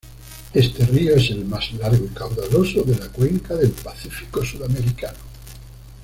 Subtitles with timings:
[0.55, 5.19] Este río es el más largo y caudaloso de la cuenca del Pacífico sudamericano.